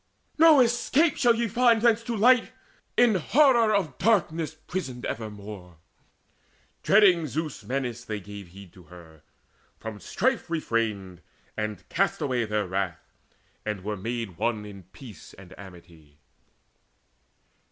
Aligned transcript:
No 0.39 0.61
escape 0.61 1.15
shall 1.15 1.35
ye 1.35 1.47
find 1.47 1.83
thence 1.83 2.01
to 2.05 2.17
light, 2.17 2.51
In 2.97 3.13
horror 3.13 3.71
of 3.71 3.99
darkness 3.99 4.55
prisoned 4.55 5.05
evermore." 5.05 5.77
Dreading 6.81 7.27
Zeus' 7.27 7.63
menace 7.63 8.03
gave 8.05 8.17
they 8.25 8.43
heed 8.51 8.73
to 8.73 8.85
her, 8.85 9.21
From 9.77 9.99
strife 9.99 10.49
refrained, 10.49 11.21
and 11.55 11.87
cast 11.89 12.19
away 12.19 12.45
their 12.45 12.65
wrath, 12.65 13.13
And 13.63 13.83
were 13.83 13.95
made 13.95 14.39
one 14.39 14.65
in 14.65 14.85
peace 14.91 15.35
and 15.35 15.53
amity. 15.55 16.17